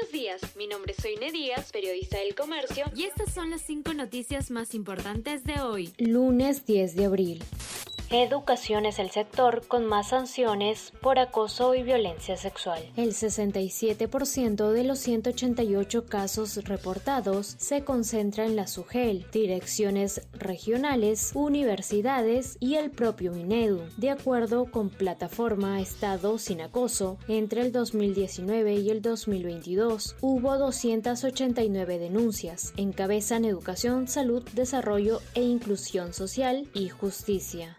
[0.00, 3.92] Buenos días, mi nombre es Soine Díaz, periodista del comercio, y estas son las cinco
[3.92, 7.44] noticias más importantes de hoy, lunes 10 de abril.
[8.12, 12.82] Educación es el sector con más sanciones por acoso y violencia sexual.
[12.96, 22.56] El 67% de los 188 casos reportados se concentra en la SUGEL, direcciones regionales, universidades
[22.58, 23.82] y el propio Minedu.
[23.96, 32.00] De acuerdo con Plataforma Estado sin Acoso, entre el 2019 y el 2022 hubo 289
[32.00, 32.72] denuncias.
[32.76, 37.76] Encabezan Educación, Salud, Desarrollo e Inclusión Social y Justicia.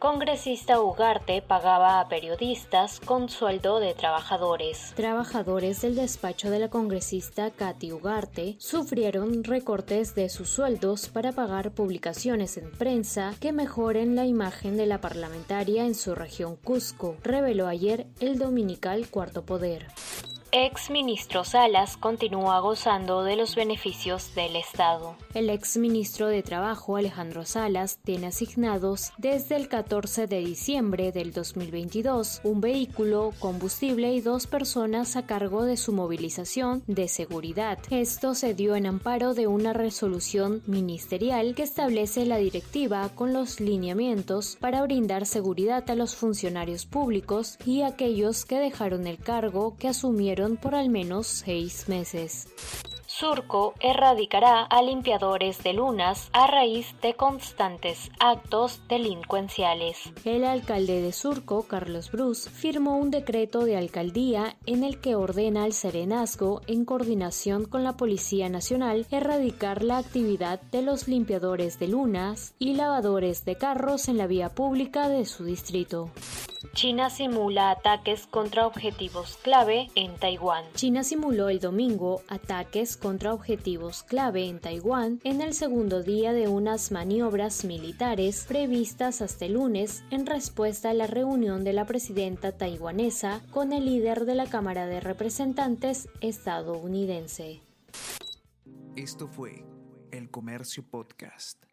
[0.00, 4.94] Congresista Ugarte pagaba a periodistas con sueldo de trabajadores.
[4.96, 11.72] Trabajadores del despacho de la congresista Katy Ugarte sufrieron recortes de sus sueldos para pagar
[11.72, 17.66] publicaciones en prensa que mejoren la imagen de la parlamentaria en su región Cusco, reveló
[17.66, 19.86] ayer el dominical Cuarto Poder
[20.52, 25.14] ex ministro Salas continúa gozando de los beneficios del Estado.
[25.32, 31.32] El ex ministro de Trabajo Alejandro Salas tiene asignados desde el 14 de diciembre del
[31.32, 37.78] 2022 un vehículo, combustible y dos personas a cargo de su movilización de seguridad.
[37.90, 43.60] Esto se dio en amparo de una resolución ministerial que establece la directiva con los
[43.60, 49.88] lineamientos para brindar seguridad a los funcionarios públicos y aquellos que dejaron el cargo que
[49.88, 52.48] asumieron por al menos seis meses.
[53.20, 59.98] Surco erradicará a limpiadores de lunas a raíz de constantes actos delincuenciales.
[60.24, 65.64] El alcalde de Surco, Carlos Bruce, firmó un decreto de alcaldía en el que ordena
[65.64, 71.88] al Serenazgo, en coordinación con la Policía Nacional, erradicar la actividad de los limpiadores de
[71.88, 76.10] lunas y lavadores de carros en la vía pública de su distrito.
[76.74, 80.64] China simula ataques contra objetivos clave en Taiwán.
[80.74, 86.48] China simuló el domingo ataques contra objetivos clave en Taiwán en el segundo día de
[86.48, 92.52] unas maniobras militares previstas hasta el lunes en respuesta a la reunión de la presidenta
[92.52, 97.62] taiwanesa con el líder de la Cámara de Representantes estadounidense.
[98.96, 99.64] Esto fue
[100.10, 101.69] El Comercio Podcast.